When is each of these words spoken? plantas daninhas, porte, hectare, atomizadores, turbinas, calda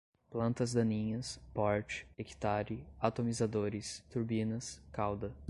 plantas 0.31 0.73
daninhas, 0.73 1.39
porte, 1.53 2.07
hectare, 2.17 2.83
atomizadores, 2.99 4.03
turbinas, 4.09 4.81
calda 4.91 5.31